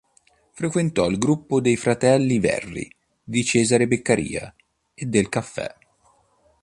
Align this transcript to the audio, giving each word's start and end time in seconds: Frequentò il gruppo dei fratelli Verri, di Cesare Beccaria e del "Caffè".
Frequentò 0.53 1.07
il 1.07 1.19
gruppo 1.19 1.61
dei 1.61 1.77
fratelli 1.77 2.39
Verri, 2.39 2.91
di 3.23 3.43
Cesare 3.43 3.85
Beccaria 3.87 4.51
e 4.95 5.05
del 5.05 5.29
"Caffè". 5.29 5.75